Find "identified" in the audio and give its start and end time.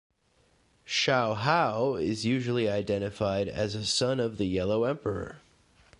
2.67-3.47